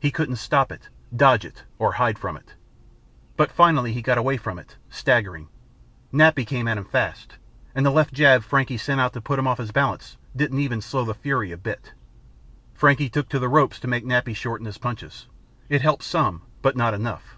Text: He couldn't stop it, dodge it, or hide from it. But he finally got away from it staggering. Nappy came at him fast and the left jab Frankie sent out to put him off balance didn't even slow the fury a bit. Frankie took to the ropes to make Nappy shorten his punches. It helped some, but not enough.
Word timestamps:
He 0.00 0.10
couldn't 0.10 0.36
stop 0.36 0.72
it, 0.72 0.88
dodge 1.14 1.44
it, 1.44 1.64
or 1.78 1.92
hide 1.92 2.18
from 2.18 2.38
it. 2.38 2.54
But 3.36 3.50
he 3.50 3.54
finally 3.54 4.00
got 4.00 4.16
away 4.16 4.38
from 4.38 4.58
it 4.58 4.76
staggering. 4.88 5.48
Nappy 6.10 6.46
came 6.46 6.66
at 6.66 6.78
him 6.78 6.86
fast 6.86 7.36
and 7.74 7.84
the 7.84 7.90
left 7.90 8.14
jab 8.14 8.42
Frankie 8.44 8.78
sent 8.78 8.98
out 8.98 9.12
to 9.12 9.20
put 9.20 9.38
him 9.38 9.46
off 9.46 9.60
balance 9.74 10.16
didn't 10.34 10.60
even 10.60 10.80
slow 10.80 11.04
the 11.04 11.12
fury 11.12 11.52
a 11.52 11.58
bit. 11.58 11.92
Frankie 12.72 13.10
took 13.10 13.28
to 13.28 13.38
the 13.38 13.50
ropes 13.50 13.78
to 13.80 13.88
make 13.88 14.06
Nappy 14.06 14.34
shorten 14.34 14.64
his 14.64 14.78
punches. 14.78 15.26
It 15.68 15.82
helped 15.82 16.04
some, 16.04 16.40
but 16.62 16.74
not 16.74 16.94
enough. 16.94 17.36